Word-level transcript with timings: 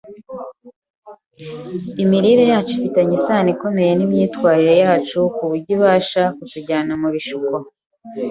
Imirire 2.03 2.43
yacu 2.51 2.71
ifitanye 2.77 3.13
isano 3.19 3.49
ikomeye 3.55 3.91
n’imyitwarire 3.95 4.75
yacu 4.83 5.17
ku 5.35 5.43
buryo 5.49 5.69
ibasha 5.75 6.23
kutujyana 6.35 6.93
mu 7.01 7.09
bishuko 7.15 7.55